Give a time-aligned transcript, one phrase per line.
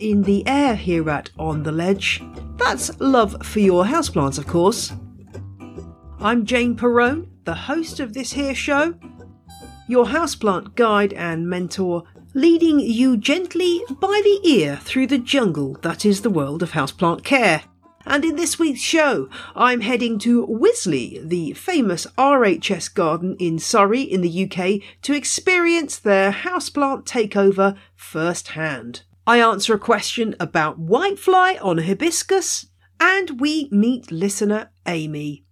[0.00, 2.22] In the air here at On the Ledge.
[2.56, 4.92] That's love for your houseplants, of course.
[6.20, 8.94] I'm Jane Perrone, the host of this here show,
[9.88, 12.02] your houseplant guide and mentor,
[12.34, 17.22] leading you gently by the ear through the jungle that is the world of houseplant
[17.24, 17.62] care.
[18.04, 24.02] And in this week's show, I'm heading to Wisley, the famous RHS garden in Surrey
[24.02, 29.02] in the UK, to experience their houseplant takeover firsthand.
[29.28, 32.66] I answer a question about whitefly on hibiscus,
[33.00, 35.44] and we meet listener Amy.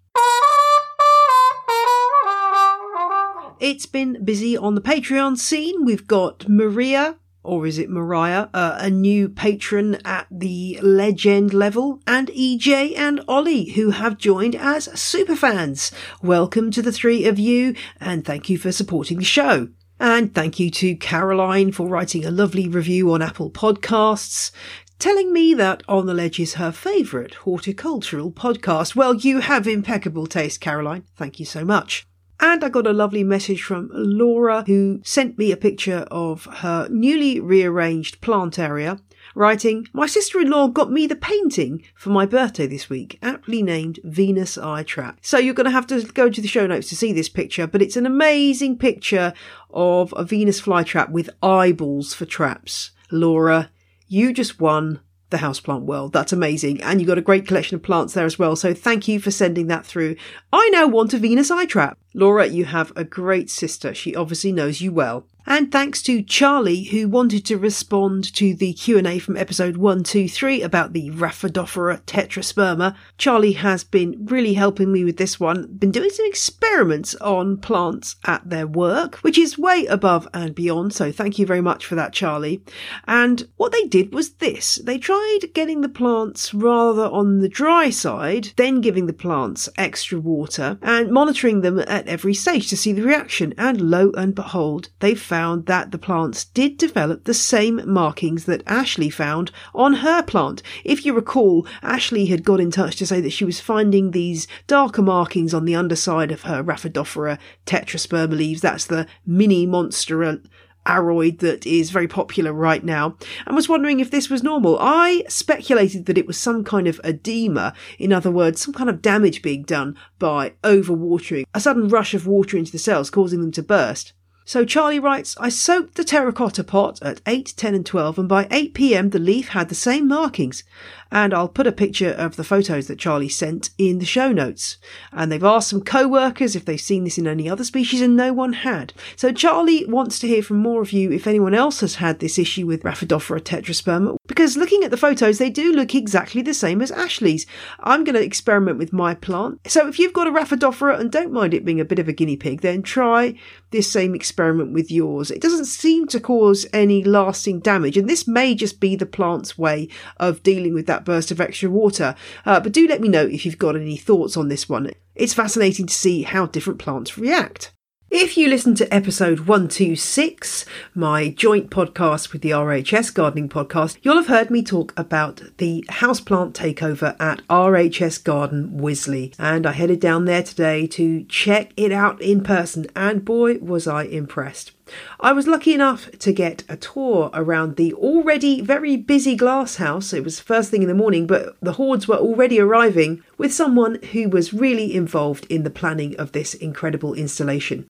[3.58, 5.84] It's been busy on the Patreon scene.
[5.84, 11.98] We've got Maria, or is it Mariah, uh, a new patron at the legend level,
[12.06, 15.92] and EJ and Ollie, who have joined as superfans.
[16.22, 19.70] Welcome to the three of you, and thank you for supporting the show.
[20.00, 24.50] And thank you to Caroline for writing a lovely review on Apple Podcasts,
[24.98, 28.96] telling me that On the Ledge is her favourite horticultural podcast.
[28.96, 31.04] Well, you have impeccable taste, Caroline.
[31.16, 32.06] Thank you so much.
[32.40, 36.88] And I got a lovely message from Laura who sent me a picture of her
[36.90, 38.98] newly rearranged plant area,
[39.34, 43.62] writing, My sister in law got me the painting for my birthday this week, aptly
[43.62, 45.18] named Venus Eye Trap.
[45.22, 47.66] So you're going to have to go to the show notes to see this picture,
[47.66, 49.32] but it's an amazing picture
[49.70, 52.92] of a Venus flytrap with eyeballs for traps.
[53.10, 53.70] Laura,
[54.08, 56.12] you just won the houseplant world.
[56.12, 56.80] That's amazing.
[56.82, 58.54] And you got a great collection of plants there as well.
[58.54, 60.16] So thank you for sending that through.
[60.52, 61.98] I now want a Venus eye trap.
[62.14, 63.94] Laura, you have a great sister.
[63.94, 65.26] She obviously knows you well.
[65.46, 70.94] And thanks to Charlie, who wanted to respond to the Q&A from episode 123 about
[70.94, 72.96] the Rhaphidophora tetrasperma.
[73.18, 75.66] Charlie has been really helping me with this one.
[75.78, 80.94] Been doing some experiments on plants at their work, which is way above and beyond.
[80.94, 82.62] So thank you very much for that, Charlie.
[83.06, 84.76] And what they did was this.
[84.76, 90.18] They tried getting the plants rather on the dry side, then giving the plants extra
[90.18, 93.52] water and monitoring them at every stage to see the reaction.
[93.58, 95.33] And lo and behold, they found
[95.66, 100.62] that the plants did develop the same markings that Ashley found on her plant.
[100.84, 104.46] If you recall, Ashley had got in touch to say that she was finding these
[104.66, 108.60] darker markings on the underside of her Rhaphidophora tetrasperma leaves.
[108.60, 110.40] That's the mini monster
[110.86, 114.78] aroid that is very popular right now and was wondering if this was normal.
[114.80, 119.02] I speculated that it was some kind of edema, in other words, some kind of
[119.02, 123.52] damage being done by overwatering, a sudden rush of water into the cells causing them
[123.52, 124.12] to burst.
[124.46, 128.46] So Charlie writes, I soaked the terracotta pot at 8, 10 and 12 and by
[128.50, 130.64] 8 pm the leaf had the same markings.
[131.10, 134.78] And I'll put a picture of the photos that Charlie sent in the show notes.
[135.12, 138.32] And they've asked some co-workers if they've seen this in any other species and no
[138.32, 138.92] one had.
[139.16, 142.38] So Charlie wants to hear from more of you if anyone else has had this
[142.38, 146.80] issue with Rhaphidophora tetrasperma because looking at the photos they do look exactly the same
[146.80, 147.46] as Ashley's.
[147.80, 149.60] I'm going to experiment with my plant.
[149.70, 152.12] So if you've got a Rhaphidophora and don't mind it being a bit of a
[152.12, 153.38] guinea pig then try
[153.70, 155.30] this same experiment with yours.
[155.30, 159.58] It doesn't seem to cause any lasting damage and this may just be the plant's
[159.58, 159.88] way
[160.18, 162.14] of dealing with that burst of extra water.
[162.44, 164.92] Uh, but do let me know if you've got any thoughts on this one.
[165.14, 167.72] It's fascinating to see how different plants react.
[168.16, 170.64] If you listen to episode 126,
[170.94, 175.84] my joint podcast with the RHS Gardening Podcast, you'll have heard me talk about the
[175.88, 179.34] houseplant takeover at RHS Garden Wisley.
[179.36, 183.88] And I headed down there today to check it out in person, and boy, was
[183.88, 184.73] I impressed.
[185.20, 190.12] I was lucky enough to get a tour around the already very busy glasshouse.
[190.12, 194.02] It was first thing in the morning, but the hordes were already arriving with someone
[194.12, 197.86] who was really involved in the planning of this incredible installation.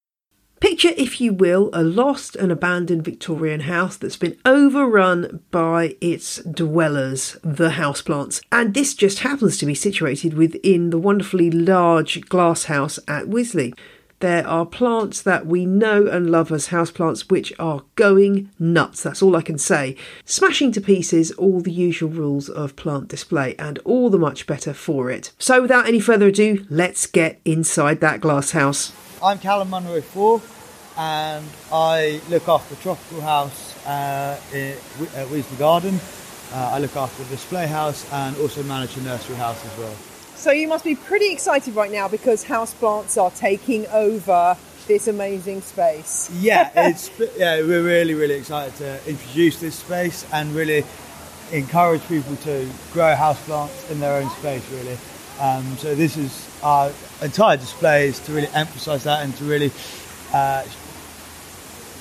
[0.60, 6.36] Picture, if you will, a lost and abandoned Victorian house that's been overrun by its
[6.44, 8.40] dwellers, the houseplants.
[8.50, 13.74] And this just happens to be situated within the wonderfully large glass house at Wisley.
[14.24, 19.02] There are plants that we know and love as houseplants which are going nuts.
[19.02, 19.96] That's all I can say.
[20.24, 24.72] Smashing to pieces all the usual rules of plant display and all the much better
[24.72, 25.32] for it.
[25.38, 28.94] So, without any further ado, let's get inside that glass house.
[29.22, 30.40] I'm Callum Munro Four,
[30.96, 34.78] and I look after tropical house uh, at
[35.28, 36.00] Wisley Garden.
[36.50, 39.94] Uh, I look after the display house and also manage the nursery house as well.
[40.36, 45.62] So you must be pretty excited right now because houseplants are taking over this amazing
[45.62, 46.30] space.
[46.34, 50.84] Yeah, it's yeah, we're really really excited to introduce this space and really
[51.52, 54.68] encourage people to grow houseplants in their own space.
[54.70, 54.98] Really,
[55.40, 56.92] um, so this is our
[57.22, 59.70] entire display is to really emphasise that and to really
[60.32, 60.64] uh,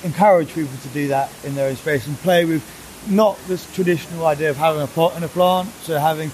[0.03, 2.63] encourage people to do that in their own space and play with
[3.09, 5.69] not this traditional idea of having a pot and a plant.
[5.83, 6.31] So having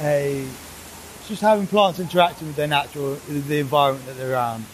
[0.00, 0.46] a
[1.28, 4.64] just having plants interacting with their natural the environment that they're around.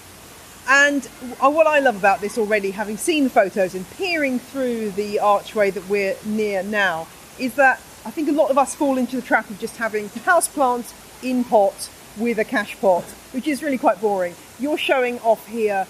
[0.68, 1.06] And
[1.40, 5.18] uh, what I love about this already, having seen the photos and peering through the
[5.18, 7.06] archway that we're near now,
[7.38, 10.08] is that I think a lot of us fall into the trap of just having
[10.24, 14.34] house plants in pot with a cachepot, which is really quite boring.
[14.58, 15.86] You're showing off here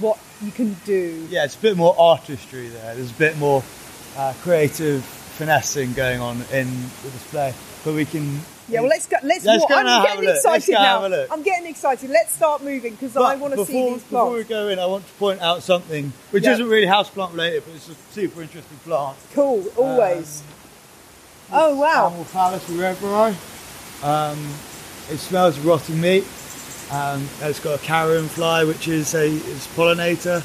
[0.00, 1.26] what you can do.
[1.30, 2.94] Yeah, it's a bit more artistry there.
[2.94, 3.62] There's a bit more
[4.16, 6.68] uh, creative finessing going on in
[7.02, 7.54] the display,
[7.84, 8.40] but we can.
[8.68, 9.16] Yeah, well, let's go.
[9.22, 9.44] Let's.
[9.44, 9.70] Let's walk.
[9.70, 11.00] go I'm and have a getting excited now.
[11.00, 11.32] have a look.
[11.32, 12.10] I'm getting excited.
[12.10, 15.06] Let's start moving because I want to see these before we go in, I want
[15.06, 16.52] to point out something which Yeah.
[16.52, 19.16] isn't really houseplant related, but it's a super interesting plant.
[19.32, 20.42] Cool, always.
[21.50, 22.12] oh wow!
[22.14, 23.34] Amorphophallus rivieri.
[24.04, 24.38] Um,
[25.10, 26.24] it smells of rotting meat.
[26.90, 30.42] Um, it's got a carrion fly, which is a is pollinator.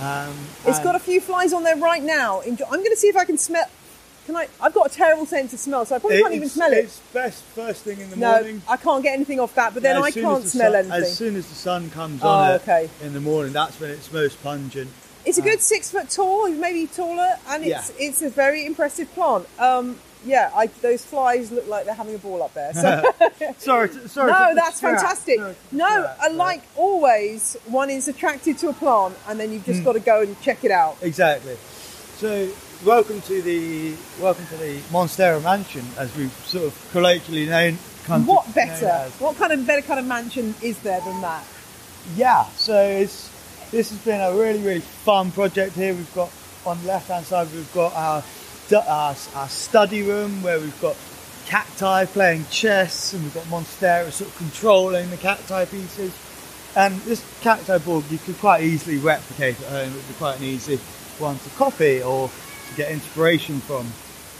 [0.00, 2.40] Um, It's got a few flies on there right now.
[2.42, 3.66] I'm going to see if I can smell.
[4.28, 4.46] Can I?
[4.60, 6.84] I've got a terrible sense of smell, so I probably can't even smell it.
[6.84, 8.60] It's best first thing in the No, morning.
[8.68, 9.72] I can't get anything off that.
[9.72, 11.00] But then Yeah, I can't the smell sun, anything.
[11.00, 12.90] As soon as the sun comes Oh, on it okay.
[13.00, 14.90] in the morning, that's when it's most pungent.
[15.24, 18.06] It's a good six foot tall, maybe taller, and it's Yeah.
[18.06, 19.46] it's a very impressive plant.
[19.58, 22.74] Um, yeah, I, those flies look like they're having a ball up there.
[22.74, 23.02] So.
[23.58, 24.30] Sorry, to, sorry.
[24.32, 25.38] no, that's fantastic.
[25.38, 29.64] Sorry No, distract, I like always one is attracted to a plant, and then you've
[29.64, 30.98] just got to go and check it out.
[31.00, 31.56] Exactly.
[32.18, 32.50] So,
[32.84, 37.74] welcome to the welcome to the Monstera Mansion, as we've sort of colloquially known.
[38.24, 39.10] What better?
[39.18, 41.44] What kind of better kind of mansion is there than that?
[42.14, 42.44] Yeah.
[42.50, 43.30] So it's
[43.70, 45.92] this has been a really really fun project here.
[45.92, 46.30] We've got
[46.64, 48.22] on the left hand side we've got our,
[48.88, 50.96] our our study room where we've got
[51.46, 56.12] cacti playing chess, and we've got Monstera sort of controlling the cacti pieces.
[56.76, 59.90] And this cacti board you could quite easily replicate at home.
[59.90, 60.78] It would be quite an easy
[61.18, 62.30] one to copy or
[62.76, 63.86] get inspiration from.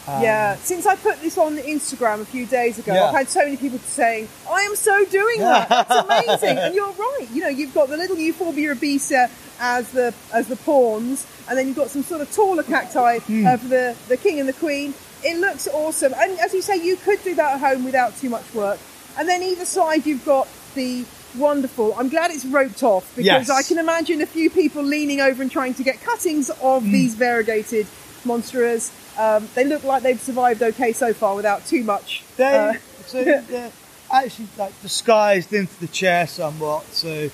[0.07, 3.05] Um, yeah, since I put this on Instagram a few days ago, Yeah.
[3.09, 5.69] I've had so many people saying, "I am so doing that.
[5.89, 7.27] That's amazing!" and you're right.
[7.33, 9.29] You know, you've got the little Euphorbia obesa
[9.61, 13.57] as the as the pawns, and then you've got some sort of taller cacti uh,
[13.59, 14.95] for the the king and the queen.
[15.23, 18.31] It looks awesome, and as you say, you could do that at home without too
[18.31, 18.79] much work.
[19.19, 21.05] And then either side, you've got the
[21.37, 21.95] wonderful.
[21.99, 23.51] I'm glad it's roped off because Yes.
[23.51, 26.93] I can imagine a few people leaning over and trying to get cuttings of Hmm.
[26.93, 27.87] these variegated
[28.29, 28.93] monsters.
[29.19, 32.23] Um, they look like they've survived okay so far without too much.
[32.37, 32.75] They, uh,
[33.07, 33.73] so they're
[34.13, 36.85] actually like disguised into the chair somewhat.
[36.93, 37.31] So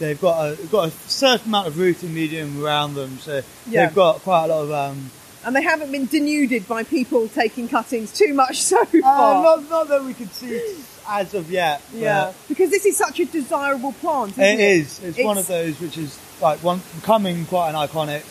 [0.00, 3.18] they've got a they've got a certain amount of rooting medium around them.
[3.18, 3.86] So Yeah.
[3.86, 5.10] they've got quite a lot of um.
[5.44, 9.42] and they haven't been denuded by people taking cuttings too much so Uh, far.
[9.42, 10.60] not, not that we could see
[11.08, 11.80] as of yet.
[11.92, 14.32] but yeah, because this is such a desirable plant.
[14.32, 15.00] Isn't It it is.
[15.04, 18.22] It's, one of those which is like one becoming quite an iconic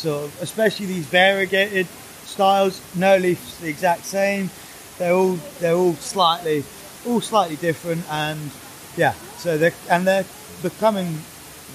[0.00, 1.86] sort of, especially these variegated
[2.24, 2.80] styles.
[2.96, 4.50] No leaf's the exact same.
[4.98, 6.64] They're all they're all slightly
[7.06, 8.50] all slightly different, and
[8.96, 9.12] yeah.
[9.38, 10.26] So they are and they're
[10.62, 11.08] becoming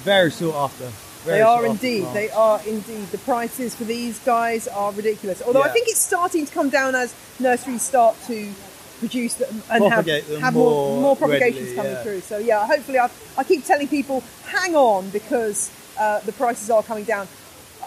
[0.03, 0.91] very sought after.
[1.25, 2.05] Very They are indeed.
[2.13, 3.07] They are indeed.
[3.07, 5.41] The prices for these guys are ridiculous.
[5.41, 8.51] Although I think it's starting to come down as nurseries start to
[8.99, 12.03] produce them and Propagate have, them have more, more more propagations readily, coming yeah.
[12.03, 12.21] through.
[12.21, 16.83] So yeah, hopefully I, I keep telling people hang on because uh, the prices are
[16.83, 17.27] coming down.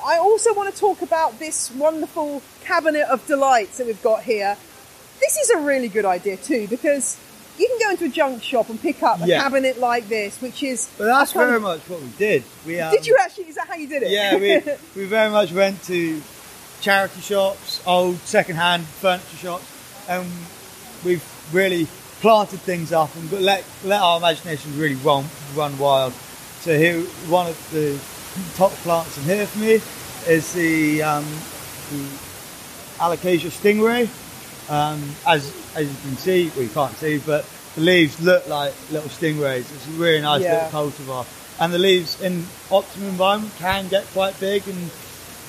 [0.04, 4.56] I also want to talk about this wonderful cabinet of delights that we've got here.
[5.20, 7.18] This is a really good idea too because
[7.58, 9.42] you can go into a junk shop and pick up a Yeah.
[9.42, 10.88] cabinet like this, which is.
[10.96, 12.44] But that's very of- much what we did.
[12.66, 13.48] We um, Did you actually?
[13.48, 14.10] Is that how you did it?
[14.10, 14.62] Yeah, we,
[15.02, 16.22] we very much went to
[16.80, 19.64] charity shops, old second-hand furniture shops,
[20.08, 20.24] and
[21.04, 21.88] we've really
[22.20, 25.24] planted things up and let let our imaginations really run
[25.56, 26.12] run wild.
[26.60, 27.98] So here, one of the
[28.54, 29.80] top plants in here for me
[30.32, 31.24] is the um,
[31.90, 32.04] the
[32.98, 34.08] Alocasia stingray.
[34.70, 38.74] Um, as as you can see, well you can't see, but the leaves look like
[38.90, 39.60] little stingrays.
[39.60, 40.66] It's a really nice Yeah.
[40.66, 41.26] little cultivar,
[41.60, 44.90] and the leaves in optimum environment can get quite big, and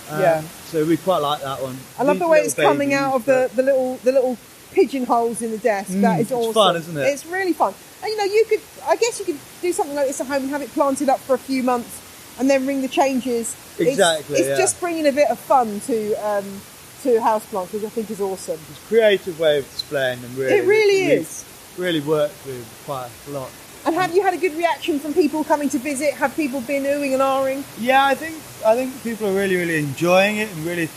[0.09, 0.41] um, Yeah.
[0.71, 1.77] so we quite like that one.
[1.97, 4.37] I love These the way it's coming out of the, the little the little
[4.71, 5.91] pigeonholes in the desk.
[5.91, 6.53] Mm, that is it's awesome.
[6.53, 7.01] fun, isn't it?
[7.07, 7.73] It's really fun.
[8.01, 10.43] And you know, you could I guess you could do something like this at home
[10.43, 11.99] and have it planted up for a few months
[12.39, 13.55] and then ring the changes.
[13.77, 14.57] It's- Exactly, It's, yeah.
[14.57, 16.61] just bringing a bit of fun to um,
[17.03, 18.59] to houseplants, which I think is awesome.
[18.69, 20.35] It's a creative way of displaying them.
[20.35, 21.45] Really, It really We've is.
[21.77, 23.49] Really worked with quite a lot.
[23.85, 26.13] And have you had a good reaction from people coming to visit?
[26.15, 27.63] Have people been oohing and ahhing?
[27.79, 30.89] Yeah, I think I think people are really really enjoying it and really.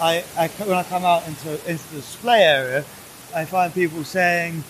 [0.00, 2.84] I, I when I come out into into the display area,
[3.36, 4.64] I find people saying,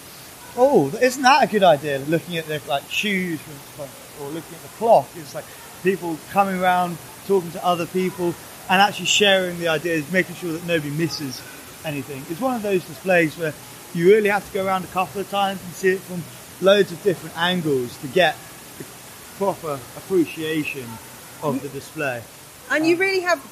[0.56, 3.38] "Oh, isn't that a good idea?" Looking at their like shoes,
[3.78, 5.06] or looking at the clock.
[5.14, 5.44] It's like
[5.82, 8.34] people coming around, talking to other people,
[8.68, 11.40] and actually sharing the ideas, making sure that nobody misses
[11.84, 12.24] anything.
[12.30, 13.52] It's one of those displays where
[13.94, 16.22] you really have to go around a couple of times and see it from
[16.64, 18.36] loads of different angles to get
[18.78, 18.84] the
[19.38, 20.86] proper appreciation
[21.42, 22.22] of the display.
[22.70, 23.42] And you really have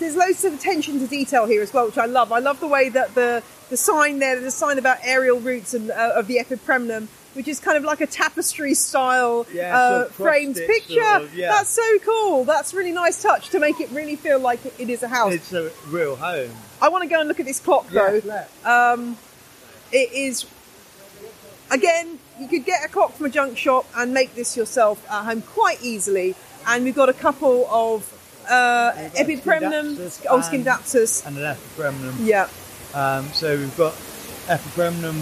[0.00, 2.32] there's loads of attention to detail here as well, which I love.
[2.32, 5.90] I love the way that the the sign there, the sign about aerial routes and
[5.90, 7.06] uh, of the Epipremnum,
[7.36, 10.94] which is kind of like a tapestry style Yeah, uh, sort of framed picture.
[11.02, 11.48] sort of, yeah.
[11.52, 12.44] That's so cool.
[12.44, 15.32] That's really nice touch to make it really feel like it is a house.
[15.34, 16.50] It's a real home.
[16.82, 18.20] I want to go and look at this clock though.
[18.64, 19.16] Um,
[19.92, 20.46] it is
[21.70, 25.24] again you could get a clock from a junk shop and make this yourself at
[25.24, 26.34] home quite easily
[26.66, 28.12] and we've got a couple of
[28.48, 32.14] uh, epipremnum Scindapsus oh and- and an Epipremnum.
[32.20, 32.48] yeah
[32.94, 33.94] Um, so we've got
[34.48, 35.16] Epipremnum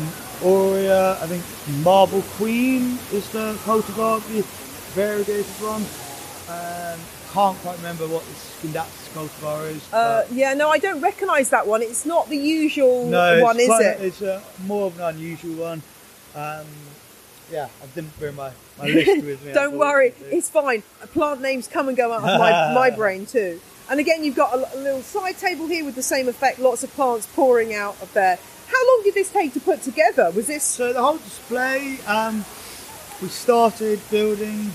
[0.44, 1.42] aurea, I think
[1.82, 4.42] Marble Queen is the cultivar, the
[4.94, 5.82] variegated one.
[6.48, 7.00] Um,
[7.32, 8.32] can't quite remember what the
[8.68, 9.92] Scindapsus cultivar is.
[9.92, 13.66] uh, yeah no I don't recognise that one it's not the usual no, one is
[13.66, 15.82] quite- it It's a, more of an unusual one.
[16.36, 16.66] Um,
[17.50, 19.52] yeah, I didn't bring my, my list with me.
[19.52, 20.38] don't worry unfortunately.
[20.38, 23.58] it's fine plant names come and go out of my, my brain too
[23.90, 26.84] and again you've got a, a little side table here with the same effect lots
[26.84, 30.46] of plants pouring out of there how long did this take to put together was
[30.46, 32.44] this So the whole display, um,
[33.22, 34.70] we started building.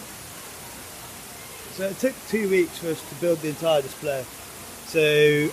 [1.74, 4.25] So it took two weeks for us to build the entire display.
[4.88, 5.00] So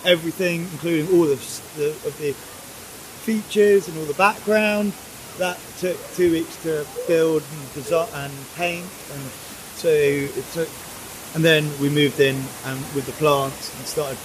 [0.03, 1.39] everything, including all of
[1.77, 4.93] the, of the features and all the background,
[5.37, 8.85] that took two weeks to build and design and paint.
[9.13, 9.23] And
[9.75, 10.69] so it took,
[11.35, 14.17] and then we moved in and with the plants and started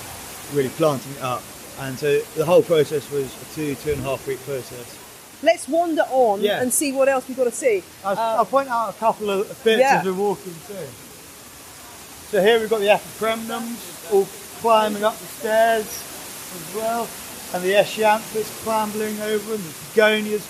[0.55, 1.43] really planting it up.
[1.83, 4.99] And so the whole process was a two, two and a half week process.
[5.43, 6.61] let's wander on Yeah.
[6.63, 7.83] and see what else we've got to see.
[8.05, 9.99] I'll, Uh, I'll point out a couple of bits Yeah.
[9.99, 10.87] as we're walking through.
[12.31, 14.29] So here we've got the epipremnums all
[14.61, 17.09] climbing up the stairs as well,
[17.53, 20.43] and the Aeschynanthus clambering over, and the begonias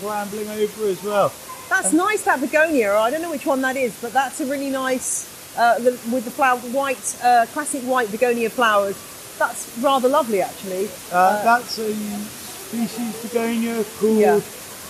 [0.00, 1.32] clambering over as well.
[1.68, 2.96] that's nice, that begonia.
[2.96, 6.24] I don't know which one that is, but that's a really nice, uh, the, with
[6.24, 8.96] the flower, white, uh, classic white begonia flowers.
[9.38, 10.88] That's rather lovely, actually.
[11.10, 14.40] Uh, that's a species begonia called Yeah.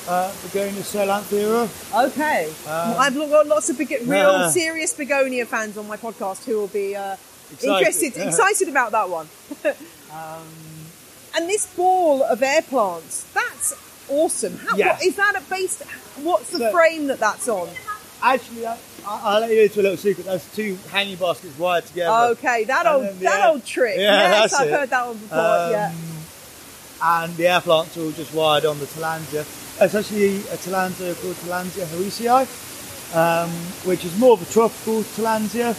[0.09, 1.69] uh, Begonia solananthera.
[2.09, 2.49] Okay.
[2.67, 6.95] Um, I've got lots of real serious begonia fans on my podcast who will be
[6.97, 7.17] uh,
[7.53, 7.79] Excited.
[7.79, 9.29] interested, excited about that one.
[10.13, 10.45] Um,
[11.35, 13.73] And this ball of air plants, that's
[14.11, 14.59] awesome.
[14.59, 14.93] How, Yeah.
[14.93, 15.83] what, is that a based?
[16.23, 17.69] What's the So- frame that that's on?
[18.23, 18.67] actually,
[19.07, 20.27] I'll let you into a little secret.
[20.27, 22.33] There's two hanging baskets wired together.
[22.33, 23.97] Okay, that old the that air- old trick.
[23.99, 24.73] Yeah, yes, I've it.
[24.73, 25.39] heard that one before.
[25.39, 25.93] Um, yeah.
[27.03, 29.45] and the air plants are all just wired on the Tillandsia.
[29.81, 33.51] It's actually a Tillandsia called Tillandsia harrisii, um,
[33.89, 35.75] which is more of a tropical Tillandsia.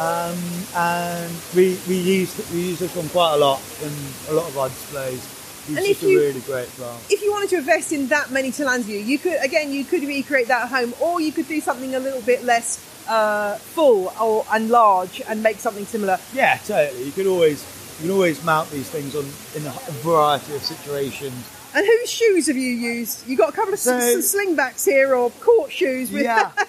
[0.00, 0.38] Um,
[0.74, 3.92] and we, we use we use this one quite a lot in
[4.30, 5.22] a lot of our displays.
[5.68, 6.98] And if you- really great plant.
[7.10, 10.48] If you wanted to invest in that many Tillandsia, you could again you could recreate
[10.48, 12.78] that at home, or you could do something a little bit less
[13.08, 16.18] uh, full or and large and make something similar.
[16.34, 17.04] Yeah, totally.
[17.04, 17.64] You could always
[18.00, 21.34] you can always mount these things on in a variety of situations.
[21.74, 23.26] And whose shoes have you used?
[23.26, 26.22] You got a couple of So- s- slingbacks here, or court shoes with.
[26.24, 26.50] Yeah.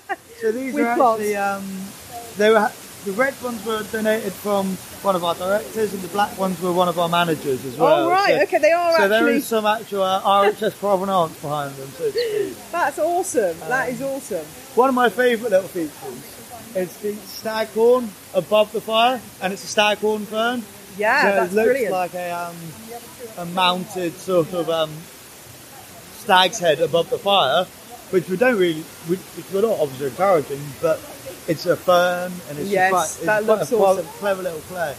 [0.42, 1.64] So these With are actually um,
[2.36, 2.70] they were
[3.06, 4.68] the red ones were donated from
[5.04, 8.06] one of our directors, and the black ones were one of our managers as well.
[8.06, 9.36] oh right, So- okay, they are So there actually.
[9.38, 11.90] is some actual uh, RHS provenance behind them.
[11.98, 12.10] So.
[12.72, 13.60] That's awesome.
[13.60, 14.46] that Um, is awesome.
[14.76, 15.96] One of my favourite little features
[16.76, 20.64] is the staghorn above the fire, and it's a staghorn fern.
[20.98, 21.92] Yeah, so that's it looks brilliant.
[21.92, 22.56] like a, um,
[23.40, 24.92] a mounted sort of um,
[26.20, 27.66] stag's head above the fire,
[28.12, 29.20] which we don't really, which
[29.52, 31.00] we're not obviously encouraging, but
[31.48, 34.06] it's a fern and it's Yes, just quite, that it's quite looks a clever, awesome.
[34.20, 34.96] clever little play.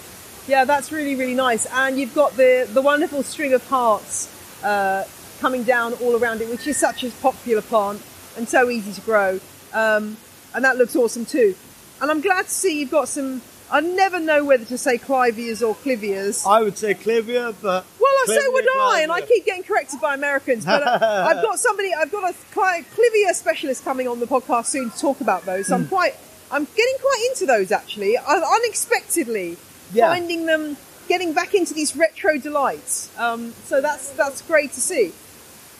[0.47, 1.67] Yeah, that's really, really nice.
[1.73, 4.29] And you've got the, the wonderful string of hearts
[4.63, 5.05] uh,
[5.41, 8.03] coming down all around it, which is such a popular plant
[8.37, 9.41] and so easy to grow.
[9.73, 10.17] Um,
[10.55, 11.55] and that looks awesome too.
[12.03, 13.41] And I'm glad to see you've got some.
[13.71, 16.47] I never know whether to say clivias or clivias.
[16.47, 20.01] I would say clivia, but Well, so Clivia, would I, and I keep getting corrected
[20.01, 20.67] by Americans.
[20.67, 24.67] But uh, I've got somebody, I've got a cli- clivia specialist coming on the podcast
[24.67, 25.67] soon to talk about those.
[25.67, 25.71] Hmm.
[25.71, 26.15] So I'm quite,
[26.51, 28.23] I'm getting quite into those actually, uh,
[28.57, 29.57] unexpectedly
[29.93, 30.09] Yeah.
[30.09, 30.77] finding them,
[31.09, 33.11] getting back into these retro delights.
[33.19, 35.13] Um, so that's that's great to see.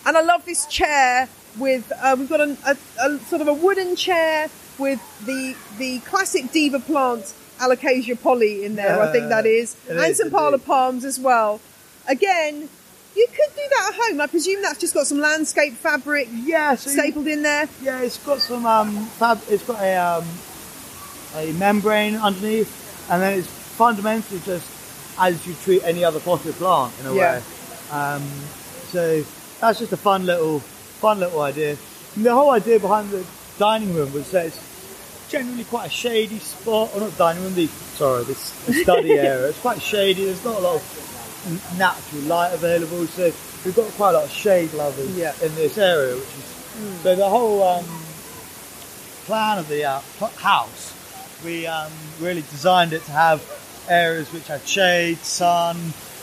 [0.07, 1.29] And I love this chair
[1.59, 6.01] with uh, we've got a, a, a sort of a wooden chair with the the
[6.01, 9.01] classic diva plant Alocasia Polly in there.
[9.01, 11.61] I think that is, and is some parlor palms as well.
[12.09, 12.69] Again,
[13.17, 14.21] you could do that at home.
[14.21, 17.69] I presume that's just got some landscape fabric yeah, so you- stapled in there.
[17.81, 19.41] Yeah, it's got some um, fab.
[19.49, 20.25] It's got a um,
[21.35, 24.67] a membrane underneath, and then it's fundamentally just
[25.19, 27.33] as you treat any other potted plant in a Yeah.
[27.39, 27.43] way.
[27.93, 28.23] Um,
[28.91, 29.25] so
[29.61, 31.77] that's just a fun little, fun little idea.
[32.17, 33.25] And the whole idea behind the
[33.59, 34.59] dining room was that it's
[35.29, 38.39] generally quite a shady spot, or not dining room, the sorry, this
[38.83, 39.49] study area.
[39.49, 40.25] It's quite shady.
[40.27, 43.33] There's not a lot of natural light available, so
[43.65, 45.33] we've got quite a lot of shade lovers Yeah.
[45.43, 47.85] in this area, which is so the whole um,
[49.27, 50.01] plan of the uh,
[50.39, 50.94] house.
[51.45, 53.43] We um, really designed it to have
[53.89, 55.77] areas which had shade, sun,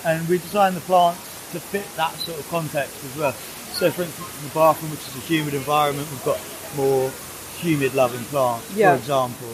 [0.06, 1.20] and we designed the plants
[1.52, 3.34] to fit that sort of context as well.
[3.34, 6.40] So, for instance, in the bathroom, which is a humid environment, we've got
[6.76, 7.12] more
[7.60, 8.92] humid-loving plants, Yeah.
[8.96, 9.48] for example.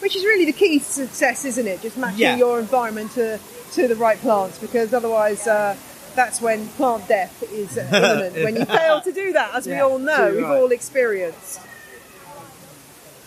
[0.00, 1.82] Which is really the key to success, isn't it?
[1.82, 2.36] Just matching Yeah.
[2.36, 3.38] your environment to,
[3.72, 5.74] to the right plants, because otherwise, uh,
[6.14, 8.34] that's when plant death is imminent.
[8.36, 11.60] when you fail to do that, as we all know, we've all experienced.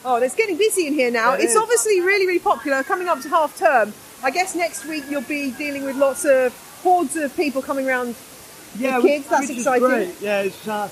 [0.05, 1.33] Oh, it's getting busy in here now.
[1.33, 1.57] It it's is.
[1.57, 2.83] obviously really, really popular.
[2.83, 3.93] Coming up to half term,
[4.23, 8.15] I guess next week you'll be dealing with lots of hordes of people coming around.
[8.77, 9.87] Yeah, With which- kids, that's which exciting.
[9.87, 10.15] great.
[10.21, 10.89] Yeah, it's, uh,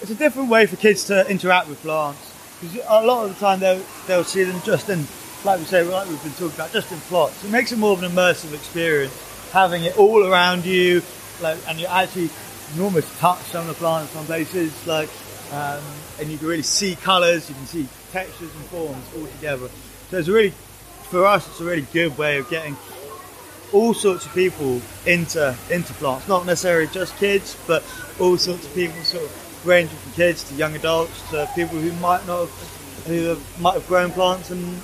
[0.00, 2.20] it's a different way for kids to interact with plants
[2.60, 5.06] because a lot of the time they'll they'll see them just in,
[5.44, 7.44] like we say, like we've been talking about, just in plots.
[7.44, 9.12] It makes it more of an immersive experience,
[9.52, 11.02] having it all around you,
[11.42, 12.30] like, and you actually
[12.74, 15.08] you almost touch some of the plants some places, like,
[15.52, 15.80] um,
[16.20, 19.68] and you can really see colours, you can see textures and forms all together.
[20.10, 20.54] So it's a really,
[21.10, 22.74] for us, it's a really good way of getting
[23.72, 26.26] all sorts of people into into plants.
[26.28, 27.82] Not necessarily just kids, but
[28.18, 31.92] all sorts of people, sort of ranging from kids to young adults to people who
[32.00, 34.80] might not have, who have, might have grown plants and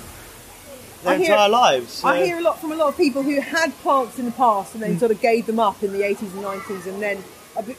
[1.03, 1.93] their I hear- entire lives.
[1.93, 4.31] So- I hear a lot from a lot of people who had plants in the
[4.31, 4.87] past and Mm.
[4.87, 7.23] then sort of gave them up in the 80s and 90s and then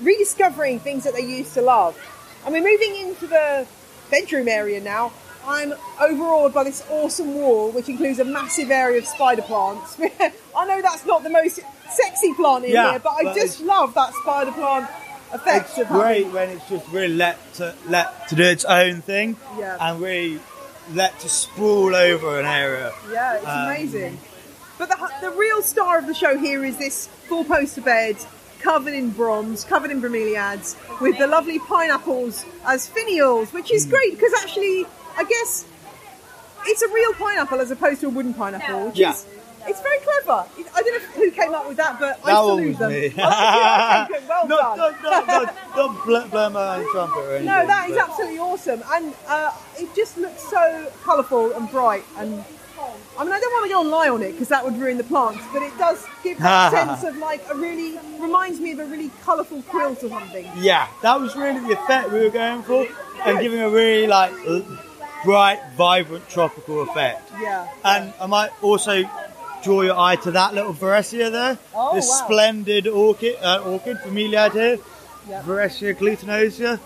[0.01, 1.95] rediscovering things that they used to love.
[2.45, 3.67] And we're moving into the
[4.11, 5.13] bedroom area now.
[5.47, 9.97] I'm overawed by this awesome wall, which includes a massive area of spider plants.
[10.57, 13.61] I know that's not the most sexy plant in Yeah, here, but I but just
[13.61, 14.89] love that spider plant
[15.33, 18.65] effect it's of having- great when it's just really let to let to do its
[18.65, 19.77] own thing Yeah.
[19.81, 20.41] and really
[20.93, 22.93] let to sprawl over an area.
[23.11, 24.19] Yeah, it's Um, amazing.
[24.79, 28.17] But the, the real star of the show here is this four poster bed
[28.61, 34.13] covered in bronze, covered in bromeliads, with the lovely pineapples as finials, which is great
[34.15, 35.65] because actually, I guess
[36.67, 39.13] it's a real pineapple as opposed to a wooden pineapple, which Yeah.
[39.13, 39.27] is.
[39.67, 40.45] It's very clever.
[40.77, 42.91] I don't know who came up with that, but I That one salute them.
[42.93, 43.07] me.
[43.17, 44.95] Yeah, well not, done.
[45.03, 47.45] Not, not, not blow, blow my trumpet.
[47.45, 52.05] No, that is absolutely awesome, and uh, it just looks so colourful and bright.
[52.19, 52.45] And
[53.19, 54.99] I mean, I don't want to go and lie on it because that would ruin
[54.99, 58.81] the plants, but it does give that sense of like a really reminds me of
[58.81, 60.47] a really colourful quilt or something.
[60.59, 62.87] Yeah, that was really the effect we were going for,
[63.25, 64.33] and giving a really like
[65.25, 67.31] bright, vibrant tropical effect.
[67.41, 67.69] Yeah.
[67.85, 69.03] And I might also
[69.63, 71.59] draw your eye to that little Vriesea there.
[71.75, 72.25] Oh, this wow.
[72.25, 74.79] splendid orchid, uh, orchid bromeliad here,
[75.29, 75.43] Yeah.
[75.43, 76.79] Vriesea glutinosa,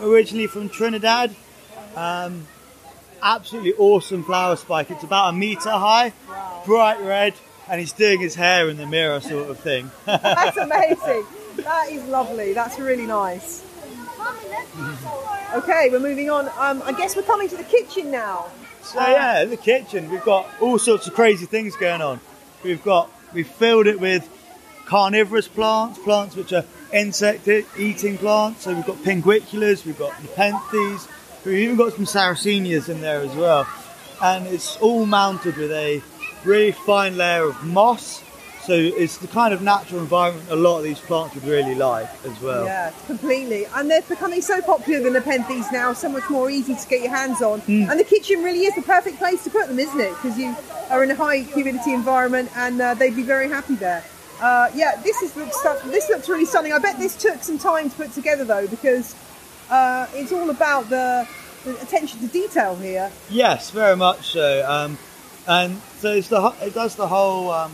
[0.00, 1.34] originally from Trinidad.
[1.94, 2.46] Um,
[3.22, 4.90] absolutely awesome flower spike.
[4.90, 6.62] It's about a meter high, wow.
[6.66, 7.34] bright red,
[7.68, 9.90] and he's doing his hair in the mirror, sort of thing.
[10.06, 11.24] That's amazing.
[11.56, 12.52] That is lovely.
[12.52, 13.62] That's really nice.
[15.54, 16.48] Okay, we're moving on.
[16.58, 18.50] Um, I guess we're coming to the kitchen now.
[18.82, 22.18] So yeah, the kitchen we've got all sorts of crazy things going on.
[22.64, 24.28] We've got we've filled it with
[24.86, 27.46] carnivorous plants, plants which are insect
[27.78, 28.62] eating plants.
[28.62, 31.06] So we've got pinguiculas, we've got nepenthes,
[31.44, 33.64] we've even got some sarracenias in there as well.
[34.20, 36.02] And it's all mounted with a
[36.44, 38.23] really fine layer of moss.
[38.66, 42.08] So it's the kind of natural environment a lot of these plants would really like
[42.24, 42.64] as well.
[42.64, 43.66] Yeah, completely.
[43.74, 47.10] And they're becoming so popular, the Nepenthes now, so much more easy to get your
[47.10, 47.60] hands on.
[47.68, 50.10] And the kitchen really is the perfect place to put them, isn't it?
[50.14, 50.56] Because you
[50.88, 54.02] are in a high humidity environment and uh, they'd be very happy there.
[54.40, 56.72] Uh, yeah, this is looks this looks really stunning.
[56.72, 59.14] I bet this took some time to put together though, because
[59.70, 61.28] uh, it's all about the,
[61.64, 63.12] the attention to detail here.
[63.30, 64.64] Yes, very much so.
[64.68, 64.98] Um,
[65.46, 67.72] and so it's the it does the whole um,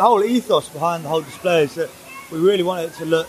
[0.00, 1.90] the whole ethos behind the whole display is that
[2.32, 3.28] we really want it to look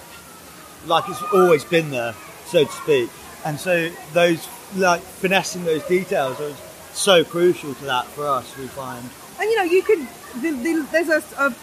[0.85, 3.09] like it's always been there, so to speak.
[3.43, 6.53] And so those like finessing those details are
[6.93, 8.57] so crucial to that for us.
[8.57, 9.03] We find.
[9.37, 9.99] And you know, you could
[10.41, 11.53] the, the, there's a, a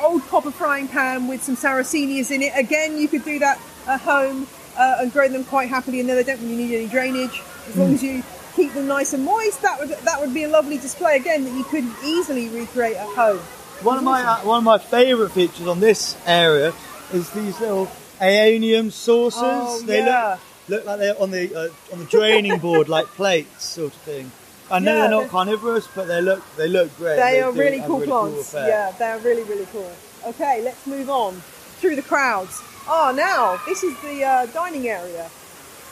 [0.00, 2.52] old copper frying pan with some sarracenias in it.
[2.56, 6.16] Again, you could do that at home uh, and grow them quite happily, and then
[6.16, 8.24] they don't really need any drainage as long as you
[8.56, 9.62] keep them nice and moist.
[9.62, 13.06] That would that would be a lovely display again that you could easily recreate at
[13.14, 13.38] home.
[13.82, 16.72] One of my uh, one of my favourite features on this area
[17.12, 17.86] is these little
[18.20, 19.40] aeonium saucers.
[19.42, 20.38] Oh, they yeah.
[20.68, 24.00] look look like they're on the uh, on the draining board, like plates, sort of
[24.00, 24.30] thing.
[24.70, 27.16] I know Yeah, they're not they're- carnivorous, but they look they look great.
[27.16, 28.48] They are really cool a plants.
[28.54, 28.68] effect.
[28.68, 29.90] yeah, they're really really cool.
[30.26, 31.34] Okay, let's move on.
[31.80, 32.60] through the crowds.
[32.88, 35.28] Oh, now this is the uh, dining area.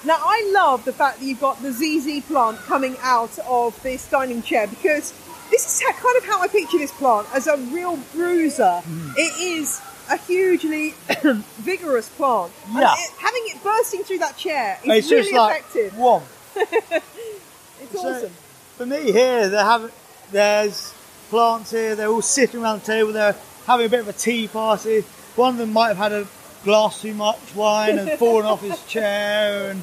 [0.04, 4.08] Now I love the fact that you've got the ZZ plant coming out of this
[4.08, 5.12] dining chair because
[5.54, 8.82] this is how, kind of how I picture this plant as a real bruiser.
[8.84, 9.12] Mm.
[9.16, 10.94] It is a hugely
[11.58, 12.52] vigorous plant.
[12.72, 12.92] Yeah.
[12.98, 15.96] it- having it bursting through that chair is it's really just like effective.
[16.10, 16.22] one.
[16.56, 18.32] It's So, awesome.
[18.76, 19.92] For me here, they have
[20.32, 20.92] there's
[21.30, 21.94] plants here.
[21.94, 23.12] They're all sitting around the table.
[23.12, 23.36] They're
[23.66, 25.02] having a bit of a tea party.
[25.36, 26.26] One of them might have had a
[26.64, 29.82] glass too much wine and fallen off his chair, and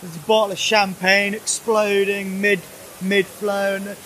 [0.00, 2.60] there's a bottle of champagne exploding mid
[3.02, 3.76] mid flow.
[3.76, 3.96] And,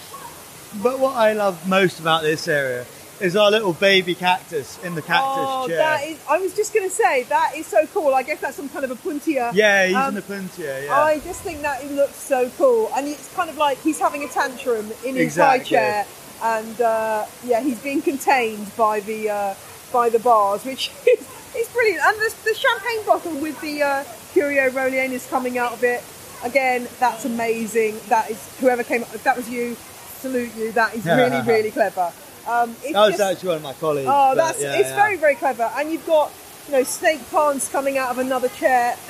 [0.82, 2.87] but what I love most about this area
[3.20, 5.76] is our little baby cactus in the cactus oh, chair.
[5.78, 8.14] that is, I was just going to say, that is so cool.
[8.14, 9.52] I guess that's some kind of a puntia.
[9.54, 10.85] yeah, he's Um, in the puntia.
[10.87, 11.00] Yeah.
[11.00, 14.24] I just think that it looks so cool, and it's kind of like he's having
[14.24, 16.04] a tantrum in his high chair,
[16.42, 19.54] and uh, yeah, he's being contained by the uh,
[19.92, 21.20] by the bars, which is,
[21.54, 22.02] is brilliant.
[22.04, 26.02] And the, the champagne bottle with the uh, Curio rowleyanus coming out of it,
[26.42, 28.00] again, that's amazing.
[28.08, 29.14] That is whoever came up.
[29.14, 29.76] If that was you,
[30.22, 30.72] salute you.
[30.72, 32.12] That is really really clever.
[32.48, 34.08] Um, it's that was just- actually one of my colleagues.
[34.11, 34.96] Oh, that's yeah, it's yeah.
[34.96, 36.32] very very clever, and you've got
[36.66, 38.96] you know snake plants coming out of another chair,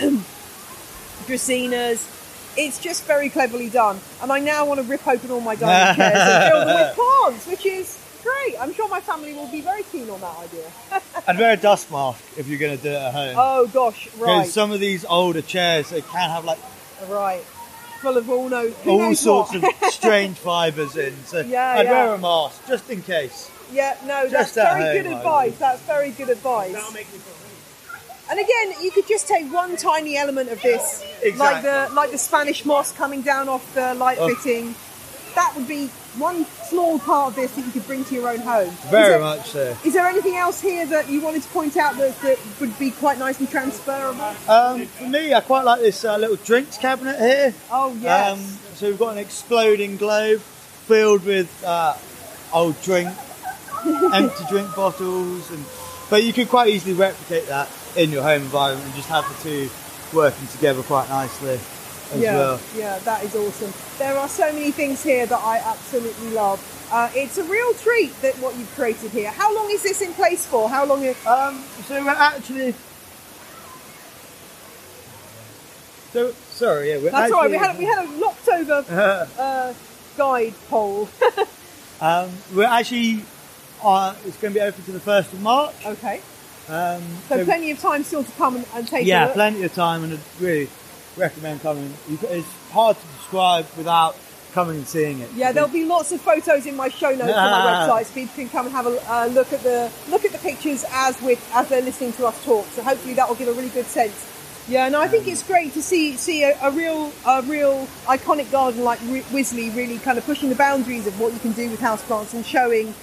[1.27, 2.09] dracaenas.
[2.55, 5.97] It's just very cleverly done, and I now want to rip open all my dining
[6.01, 8.57] chairs and fill them with plants, which is great.
[8.61, 10.71] I'm sure my family will be very keen on that idea.
[11.27, 13.35] I'd wear a dust mask if you're going to do it at home.
[13.39, 14.41] Oh gosh, right.
[14.41, 16.59] Because some of these older chairs, they can have like
[17.09, 17.43] right,
[18.03, 19.65] full of all no, who all knows sorts what.
[19.83, 21.15] of strange fibres in.
[21.25, 21.91] So Yeah, I'd yeah.
[22.07, 23.51] wear a mask just in case.
[23.73, 25.57] Yeah, no, that's Just at very home, good advice.
[25.59, 26.77] That's very good advice.
[28.31, 31.05] And again, you could just take one tiny element of this,
[31.37, 34.29] like the like the Spanish moss coming down off the light Oh.
[34.35, 34.75] fitting.
[35.35, 38.41] That would be one small part of this that you could bring to your own
[38.41, 38.71] home.
[38.91, 39.77] Very there, much so.
[39.85, 42.91] Is there anything else here that you wanted to point out that, that would be
[42.91, 44.35] quite nice and transferable?
[44.49, 47.55] Um, for me, I quite like this uh, little drinks cabinet here.
[47.71, 48.33] Oh yes.
[48.33, 51.95] Um, so we've got an exploding globe filled with uh,
[52.53, 53.09] old drink,
[54.13, 55.65] empty drink bottles, and
[56.11, 59.49] but you could quite easily replicate that in your home environment and just have the
[59.49, 59.71] two
[60.15, 61.59] working together quite nicely
[62.21, 62.61] yeah, well.
[62.77, 63.73] yeah, that is awesome.
[63.99, 66.61] There are so many things here that I absolutely love.
[66.93, 69.31] Uh, it's a real treat that what you've created here.
[69.31, 70.69] How long is this in place for?
[70.69, 71.03] How long?
[71.03, 72.75] Is, Um, so we're actually.
[76.13, 77.51] So sorry, yeah, we're that's actually, all right.
[77.51, 78.85] We had a, we had a locked over
[79.39, 79.75] uh,
[80.19, 81.09] guide pole.
[82.01, 83.25] um, we're actually.
[83.83, 85.75] Uh, it's going to be open to the first of March.
[85.85, 86.21] okay,
[86.69, 89.75] Um, so plenty of time still to come and, and take a yeah, plenty of
[89.75, 90.69] time, and I'd really
[91.17, 91.93] recommend coming.
[92.09, 94.17] It's hard to describe without
[94.53, 95.31] coming and seeing it.
[95.35, 98.35] Yeah, there'll be lots of photos in my show notes on my website, so people
[98.35, 101.41] can come and have a uh, look at the look at the pictures as with
[101.55, 102.67] as they're listening to us talk.
[102.67, 104.29] So hopefully that will give a really good sense.
[104.69, 108.51] Yeah, and I think it's great to see see a, a real a real iconic
[108.53, 111.69] garden like Wi- Wisley really kind of pushing the boundaries of what you can do
[111.69, 112.95] with houseplants and showing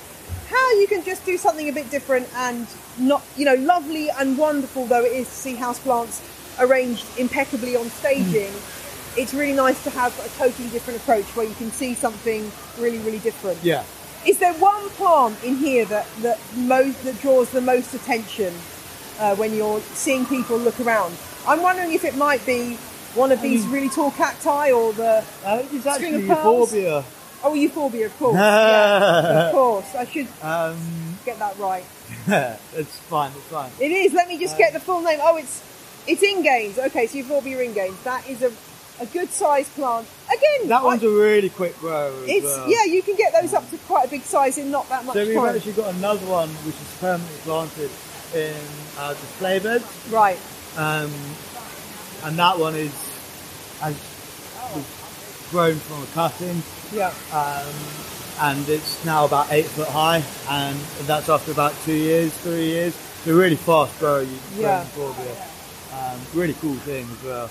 [0.49, 2.65] how you can just do something a bit different and
[2.97, 6.21] not you know lovely and wonderful though it is to see houseplants
[6.59, 8.51] arranged impeccably on staging.
[9.17, 12.99] It's really nice to have a totally different approach where you can see something really,
[12.99, 13.57] really different.
[13.63, 13.83] Yeah.
[14.25, 18.53] Is there one plant in here that that most that draws the most attention
[19.19, 21.15] uh, when you're seeing people look around?
[21.47, 22.75] I'm wondering if it might be
[23.15, 27.03] one of these really tall cacti or the think it's String actually of euphorbia.
[27.43, 28.35] oh euphorbia, of course.
[28.37, 29.95] yeah, of course.
[29.95, 30.77] I should Um,
[31.25, 31.85] get that right.
[32.75, 33.31] it's fine.
[33.35, 33.71] It's fine.
[33.79, 34.13] It is.
[34.13, 35.19] Let me just get the full name.
[35.21, 35.63] Oh, it's
[36.07, 36.77] it's ingens.
[36.87, 38.01] Okay, so euphorbia ingens.
[38.03, 38.51] That is a
[39.01, 40.05] a good sized plant.
[40.27, 42.69] Again, That one's a really quick grower as It's well.
[42.69, 45.13] yeah, you can get those up to quite a big size in not that much
[45.15, 45.55] So we've time.
[45.55, 47.89] actually got another one which is permanently planted
[48.35, 48.53] in
[48.99, 50.37] our display bed, Right.
[50.75, 51.09] um,
[52.25, 52.91] and that one is
[53.79, 53.95] has
[55.49, 56.61] grown from a cutting,
[56.93, 57.13] Yeah.
[57.31, 57.73] um,
[58.41, 62.93] and it's now about eight foot high, and that's after about two years, three years.
[63.23, 64.83] So really fast grower, you Yeah.
[65.93, 67.49] Um, really cool thing as well.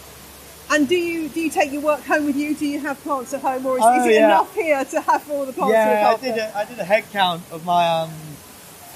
[0.71, 2.55] And do you do you take your work home with you?
[2.55, 4.27] Do you have plants at home, or is, Oh, is it yeah.
[4.27, 5.73] enough here to have all the plants?
[5.73, 8.11] yeah, I did a, I did a head count of my um,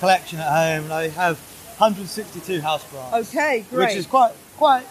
[0.00, 1.38] collection at home, and I have
[1.78, 3.28] 162 houseplants.
[3.28, 3.88] Okay, great.
[3.88, 4.84] Which is quite quite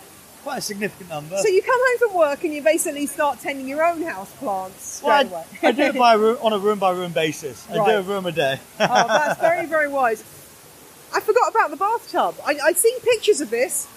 [0.44, 1.38] quite a significant number.
[1.38, 5.00] so you come home from work and you basically start tending your own house plants
[5.06, 5.46] Well.
[5.62, 7.64] I, I do it by room, on a room by room basis.
[7.70, 8.60] I do a room a day.
[8.80, 10.24] oh, that's very very wise.
[11.14, 12.36] I forgot about the bathtub.
[12.44, 13.88] I, I've seen pictures of this.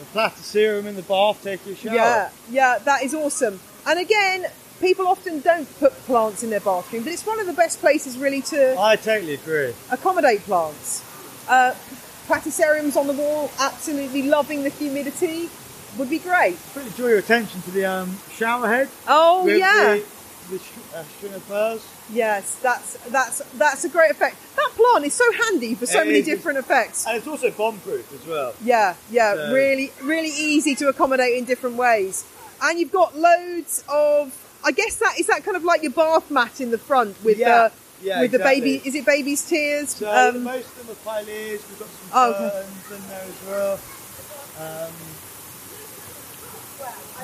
[0.00, 1.94] A platycerium in the bath, take your shower.
[1.94, 3.58] Yeah, yeah, that is awesome.
[3.86, 4.46] And again,
[4.80, 8.16] people often don't put plants in their bathroom, but it's one of the best places
[8.16, 9.74] really to I totally agree.
[9.90, 11.04] accommodate plants.
[11.48, 11.74] Uh,
[12.28, 15.48] platyceriums on the wall, absolutely loving the humidity,
[15.96, 16.58] would be great.
[16.72, 18.88] Pretty draw your attention to the um, shower head.
[19.08, 19.94] Oh with yeah.
[20.48, 21.84] The, the sh- uh, string of pearls.
[22.10, 24.36] Yes, that's that's that's a great effect.
[24.56, 26.26] That plant is so handy for so It many is.
[26.26, 27.06] different effects.
[27.06, 28.54] And it's also bomb proof as well.
[28.64, 32.24] Yeah, yeah, So- really, really easy to accommodate in different ways.
[32.62, 34.32] And you've got loads of,
[34.64, 37.36] I guess that is that kind of like your bath mat in the front with
[37.38, 38.80] Yeah, the yeah, with the baby.
[38.84, 39.90] Is it baby's tears?
[39.90, 41.60] So Um, most of them are pileas.
[41.68, 42.48] We've got some Oh, okay.
[42.50, 43.78] ferns in there as well.
[44.60, 44.92] Um,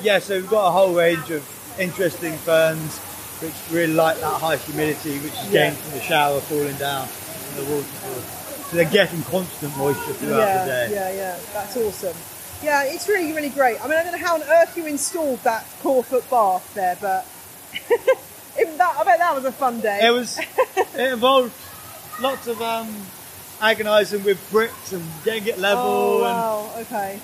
[0.03, 1.43] yeah, so we've got a whole range of
[1.79, 2.99] interesting ferns
[3.41, 5.69] which really like that high humidity which is Yeah.
[5.69, 8.21] gained from the shower falling down from the waterfall.
[8.69, 10.95] So they're getting constant moisture throughout yeah, the day.
[10.95, 11.39] yeah, yeah.
[11.53, 12.17] That's awesome.
[12.63, 13.83] Yeah, it's really, really great.
[13.83, 16.97] I mean, I don't know how on earth you installed that claw foot bath there,
[16.99, 17.25] but
[18.77, 19.99] that, I bet that was a fun day.
[20.07, 20.39] It was.
[20.95, 21.53] it involved
[22.21, 22.87] lots of um,
[23.61, 27.19] agonising with bricks and getting it level oh, and, wow, okay.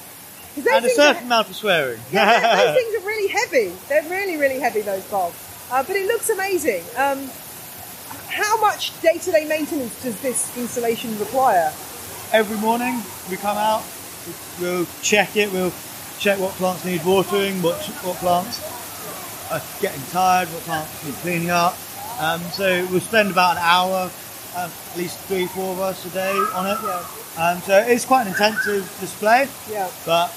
[0.58, 2.00] and a certain are- amount of swearing.
[2.12, 3.74] Yeah, those things are really heavy.
[3.88, 5.51] They're really, really heavy, those bulbs.
[5.71, 6.84] Uh, but it looks amazing.
[6.97, 7.29] Um,
[8.27, 11.71] how much day-to-day maintenance does this installation require?
[12.34, 13.84] Every morning we come out,
[14.60, 15.73] we'll check it, we'll
[16.19, 18.62] check what plants need watering, what, what plants
[19.51, 21.77] are getting tired, what plants need cleaning up.
[22.19, 24.12] Um, so we'll spend about an hour,
[24.57, 26.77] um, at least three, four of us a day on it.
[26.84, 27.05] Yeah,
[27.38, 30.27] Um, so it's quite an intensive display, yeah, but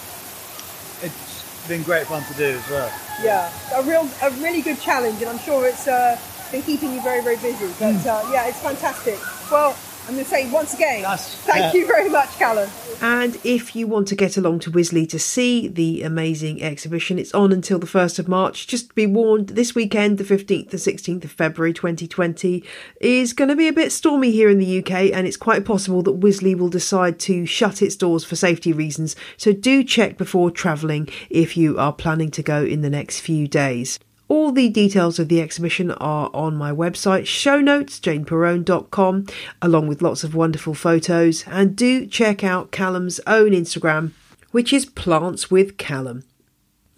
[1.69, 2.93] been great fun to do as well.
[3.23, 3.51] yeah.
[3.75, 6.19] A real, a really good challenge, and I'm sure it's uh,
[6.53, 7.67] been keeping you very, very busy.
[7.79, 8.09] But Hmm.
[8.09, 9.19] uh, yeah, it's fantastic.
[9.51, 9.75] Well,
[10.07, 11.81] I'm going to say once again, That's- thank yeah.
[11.81, 12.69] you very much, Callum.
[13.01, 17.33] And if you want to get along to Wisley to see the amazing exhibition, it's
[17.33, 18.67] on until the 1st of March.
[18.67, 22.63] Just be warned, this weekend, the 15th to 16th of February 2020,
[23.01, 26.03] is going to be a bit stormy here in the UK, and it's quite possible
[26.03, 29.17] that Wisley will decide to shut its doors for safety reasons.
[29.39, 33.49] So do check before travelling if you are planning to go in the next few
[33.49, 33.99] days.
[34.27, 39.27] All the details of the exhibition are on my website, show notes, janeperrone.com,
[39.61, 41.45] along with lots of wonderful photos.
[41.47, 44.13] And do check out Callum's own Instagram,
[44.51, 46.25] which is Plants with Callum.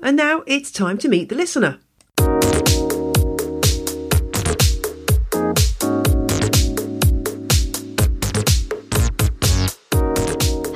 [0.00, 1.80] And now it's time to meet the listener.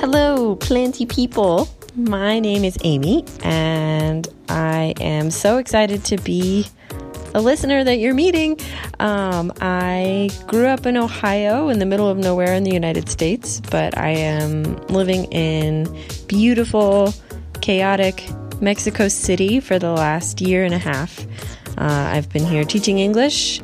[0.00, 1.68] Hello, plenty people.
[2.08, 6.66] My name is Amy, and I am so excited to be
[7.34, 8.58] a listener that you're meeting.
[8.98, 13.60] Um, I grew up in Ohio in the middle of nowhere in the United States,
[13.70, 15.94] but I am living in
[16.26, 17.12] beautiful,
[17.60, 18.24] chaotic
[18.62, 21.20] Mexico City for the last year and a half.
[21.76, 21.84] Uh,
[22.14, 23.60] I've been here teaching English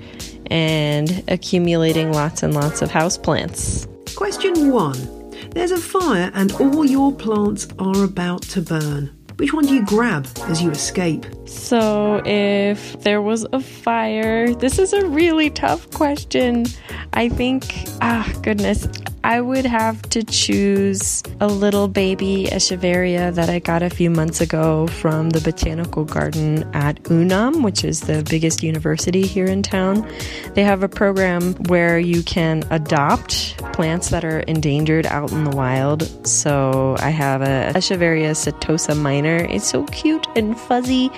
[0.50, 3.88] and accumulating lots and lots of houseplants.
[4.14, 5.25] Question one
[5.56, 9.10] There's a fire and all your plants are about to burn.
[9.36, 11.24] Which one do you grab as you escape?
[11.46, 16.66] So, if there was a fire, this is a really tough question.
[17.14, 17.64] I think,
[18.02, 18.86] ah, goodness,
[19.26, 24.40] I would have to choose a little baby echeveria that I got a few months
[24.40, 30.08] ago from the botanical garden at UNAM, which is the biggest university here in town.
[30.54, 35.56] They have a program where you can adopt plants that are endangered out in the
[35.56, 36.04] wild.
[36.24, 39.38] So, I have a echeveria setosa minor.
[39.38, 41.10] It's so cute and fuzzy.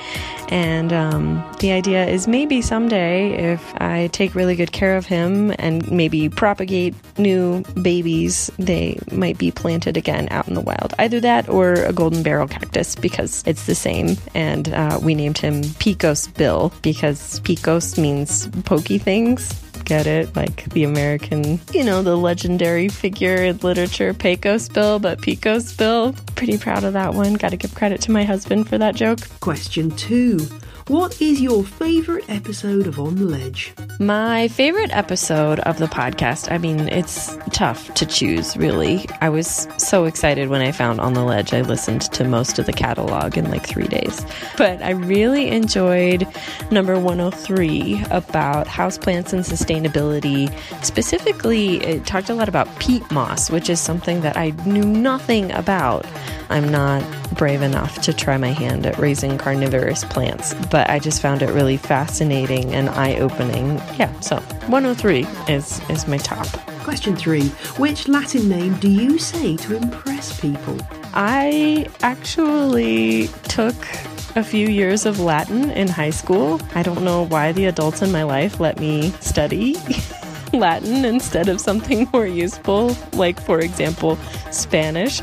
[0.48, 5.52] And um, the idea is maybe someday, if I take really good care of him
[5.58, 10.94] and maybe propagate new babies, they might be planted again out in the wild.
[10.98, 14.16] Either that or a golden barrel cactus because it's the same.
[14.34, 19.52] And uh, we named him Picos Bill because Picos means pokey things
[19.84, 25.20] get it like the American, you know, the legendary figure in literature, Pecos Bill, but
[25.20, 26.14] Picos Bill.
[26.34, 27.34] Pretty proud of that one.
[27.34, 29.20] Got to give credit to my husband for that joke.
[29.40, 30.46] Question two
[30.88, 33.74] What is your favourite episode of On the Ledge?
[34.00, 39.06] My favorite episode of the podcast, I mean, it's tough to choose, really.
[39.20, 41.52] I was so excited when I found On the Ledge.
[41.52, 44.24] I listened to most of the catalog in like three days.
[44.56, 46.26] But I really enjoyed
[46.70, 50.50] number 103 about houseplants and sustainability.
[50.82, 55.52] Specifically, it talked a lot about peat moss, which is something that I knew nothing
[55.52, 56.06] about.
[56.48, 57.02] I'm not
[57.38, 61.50] brave enough to try my hand at raising carnivorous plants, but I just found it
[61.50, 63.76] really fascinating and eye-opening.
[63.96, 66.48] Yeah, so 103 is is my top.
[66.82, 67.48] Question three
[67.78, 70.76] Which Latin name do you say to impress people?
[71.14, 73.76] I actually took
[74.36, 76.60] a few years of Latin in high school.
[76.74, 79.76] I don't know why the adults in my life let me study.
[80.52, 84.16] Latin instead of something more useful, like, for example,
[84.50, 85.20] Spanish.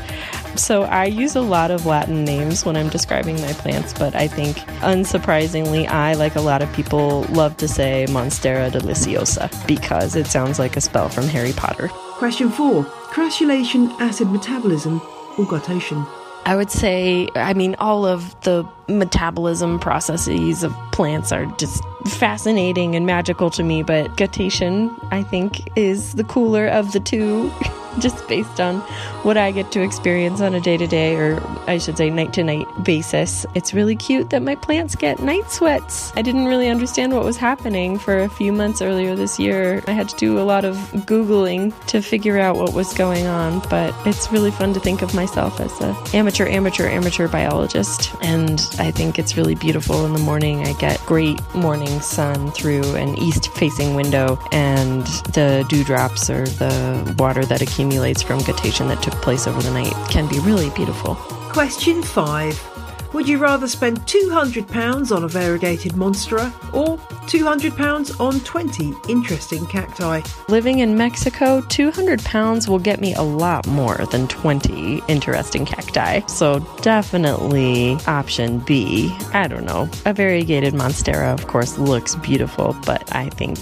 [0.56, 4.26] So I use a lot of Latin names when I'm describing my plants, but I
[4.26, 10.26] think unsurprisingly, I, like a lot of people, love to say Monstera deliciosa because it
[10.26, 11.88] sounds like a spell from Harry Potter.
[11.88, 15.00] Question four Crassulacean, acid metabolism,
[15.38, 16.06] or guttation?
[16.46, 22.94] I would say, I mean, all of the metabolism processes of plants are just fascinating
[22.94, 27.52] and magical to me, but guttation, I think, is the cooler of the two.
[28.00, 28.80] just based on
[29.22, 32.32] what I get to experience on a day to day, or I should say night
[32.34, 33.46] to night basis.
[33.54, 36.12] It's really cute that my plants get night sweats.
[36.16, 39.82] I didn't really understand what was happening for a few months earlier this year.
[39.86, 43.60] I had to do a lot of Googling to figure out what was going on,
[43.68, 48.14] but it's really fun to think of myself as an amateur, amateur, amateur biologist.
[48.22, 50.66] And I think it's really beautiful in the morning.
[50.66, 57.16] I get great morning sun through an east facing window, and the dewdrops or the
[57.18, 60.70] water that accumulates accumulates from guttation that took place over the night can be really
[60.70, 61.14] beautiful.
[61.14, 63.14] Question 5.
[63.14, 70.20] Would you rather spend £200 on a variegated monstera or £200 on 20 interesting cacti?
[70.48, 76.20] Living in Mexico, £200 will get me a lot more than 20 interesting cacti.
[76.26, 79.16] So definitely option B.
[79.32, 79.88] I don't know.
[80.04, 83.56] A variegated monstera, of course, looks beautiful, but I think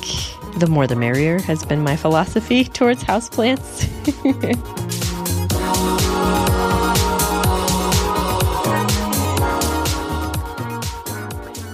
[0.58, 3.88] the more the merrier has been my philosophy towards houseplants.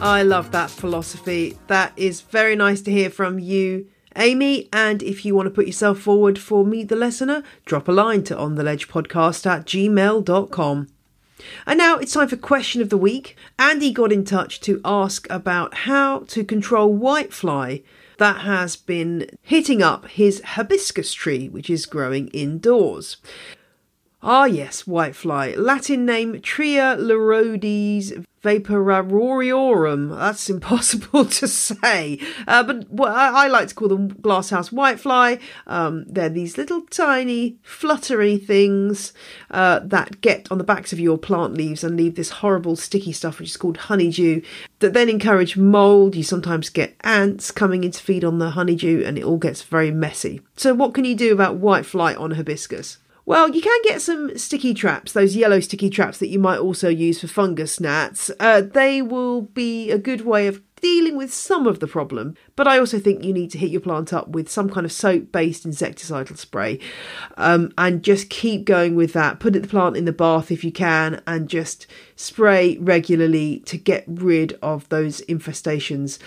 [0.03, 1.59] I love that philosophy.
[1.67, 4.69] That is very nice to hear from you, Amy.
[4.73, 8.25] And if you want to put yourself forward for Meet the Listener, drop a line
[8.25, 10.89] to ontheledgepodcast at gmail.com.
[11.67, 13.37] And now it's time for question of the week.
[13.59, 17.83] Andy got in touch to ask about how to control whitefly
[18.21, 23.17] that has been hitting up his hibiscus tree, which is growing indoors.
[24.23, 25.57] Ah, yes, whitefly.
[25.57, 30.17] Latin name Trialeurodes vaporariorum.
[30.17, 32.19] That's impossible to say.
[32.47, 35.41] Uh, but well, I, I, like to call them glasshouse whitefly.
[35.67, 39.13] Um, they're these little tiny fluttery things
[39.51, 43.13] uh, that get on the backs of your plant leaves and leave this horrible sticky
[43.13, 44.43] stuff, which is called honeydew,
[44.79, 46.17] that then encourage mold.
[46.17, 49.63] You sometimes get ants coming in to feed on the honeydew, and it all gets
[49.63, 50.41] very messy.
[50.57, 52.99] So, what can you do about whitefly on hibiscus?
[53.31, 56.89] Well, you can get some sticky traps, those yellow sticky traps that you might also
[56.89, 58.29] use for fungus gnats.
[58.41, 62.67] Uh, they will be a good way of dealing with some of the problem, but
[62.67, 65.31] I also think you need to hit your plant up with some kind of soap
[65.31, 66.81] based insecticidal spray
[67.37, 69.39] um, and just keep going with that.
[69.39, 74.03] Put the plant in the bath if you can and just spray regularly to get
[74.09, 76.19] rid of those infestations.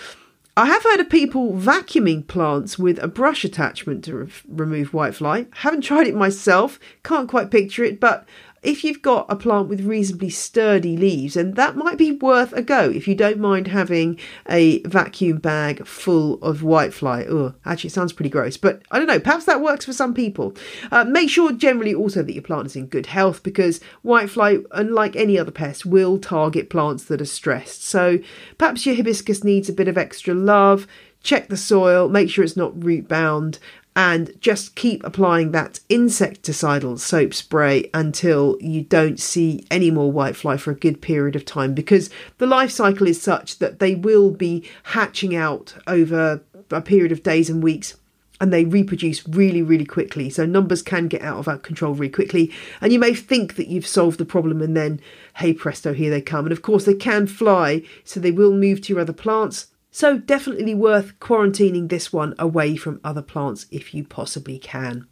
[0.56, 5.48] I have heard of people vacuuming plants with a brush attachment to re- remove whitefly.
[5.56, 8.24] Haven't tried it myself, can't quite picture it, but
[8.64, 12.62] if you've got a plant with reasonably sturdy leaves, and that might be worth a
[12.62, 17.28] go if you don't mind having a vacuum bag full of whitefly.
[17.28, 19.20] Oh, actually, it sounds pretty gross, but I don't know.
[19.20, 20.56] Perhaps that works for some people.
[20.90, 25.14] Uh, make sure generally also that your plant is in good health because whitefly, unlike
[25.14, 27.84] any other pest, will target plants that are stressed.
[27.84, 28.18] So
[28.58, 30.86] perhaps your hibiscus needs a bit of extra love
[31.24, 33.58] check the soil, make sure it's not root bound,
[33.96, 40.58] and just keep applying that insecticidal soap spray until you don't see any more whitefly
[40.58, 44.30] for a good period of time because the life cycle is such that they will
[44.30, 47.96] be hatching out over a period of days and weeks
[48.40, 50.28] and they reproduce really, really quickly.
[50.28, 52.52] So numbers can get out of our control very quickly.
[52.80, 55.00] And you may think that you've solved the problem, and then,
[55.36, 56.44] hey presto, here they come.
[56.44, 59.68] And of course, they can fly, so they will move to your other plants.
[59.96, 65.06] So, definitely worth quarantining this one away from other plants if you possibly can.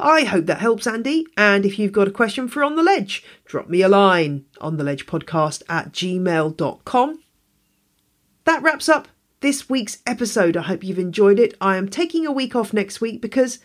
[0.00, 1.26] I hope that helps, Andy.
[1.36, 4.78] And if you've got a question for On the Ledge, drop me a line on
[4.78, 7.22] the ledge podcast at gmail.com.
[8.44, 9.08] That wraps up
[9.40, 10.56] this week's episode.
[10.56, 11.52] I hope you've enjoyed it.
[11.60, 13.58] I am taking a week off next week because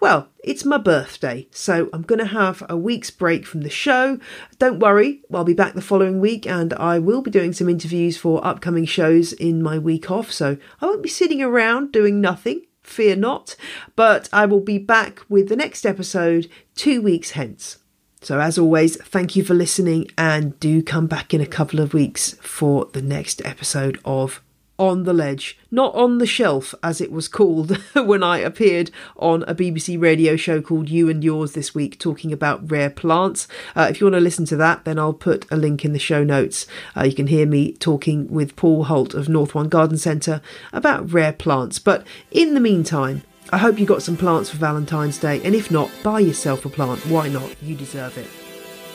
[0.00, 4.18] well, it's my birthday, so I'm going to have a week's break from the show.
[4.58, 8.16] Don't worry, I'll be back the following week and I will be doing some interviews
[8.16, 12.62] for upcoming shows in my week off, so I won't be sitting around doing nothing.
[12.82, 13.56] Fear not,
[13.94, 17.78] but I will be back with the next episode two weeks hence.
[18.22, 21.94] So, as always, thank you for listening and do come back in a couple of
[21.94, 24.42] weeks for the next episode of
[24.80, 29.42] on the ledge, not on the shelf as it was called when I appeared on
[29.42, 33.46] a BBC radio show called You and Yours this week talking about rare plants.
[33.76, 35.98] Uh, if you want to listen to that, then I'll put a link in the
[35.98, 36.66] show notes.
[36.96, 40.40] Uh, you can hear me talking with Paul Holt of North One Garden Centre
[40.72, 41.78] about rare plants.
[41.78, 43.22] But in the meantime,
[43.52, 46.70] I hope you got some plants for Valentine's Day, and if not, buy yourself a
[46.70, 47.04] plant.
[47.06, 47.54] Why not?
[47.62, 48.28] You deserve it.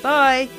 [0.02, 0.50] Bye!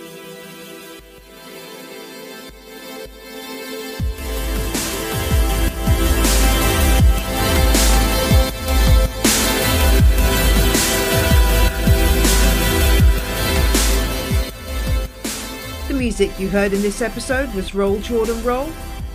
[16.06, 18.70] Music you heard in this episode was Roll Jordan Roll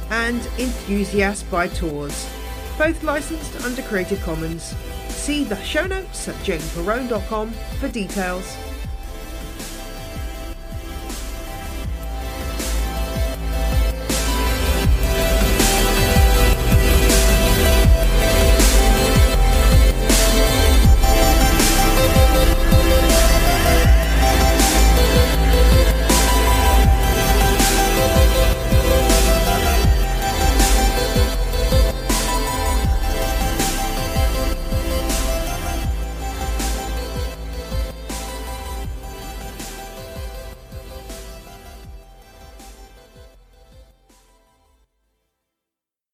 [0.10, 2.30] and Enthusiast by Tours,
[2.78, 4.76] both licensed under Creative Commons.
[5.08, 8.58] See the show notes at janeperrone.com for details.